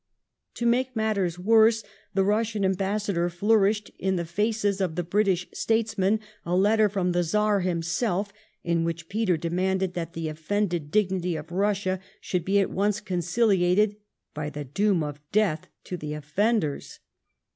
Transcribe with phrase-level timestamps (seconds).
[0.55, 1.83] To make matters worse,
[2.15, 7.21] the Eussian ambassador flourished in the faces of the British statesmen a letter from the
[7.21, 8.33] Czar himself,
[8.63, 13.95] in which Peter demanded that the offended dignity of Eussia should be at once conciliated
[14.33, 16.99] by the doom of death to the offenders.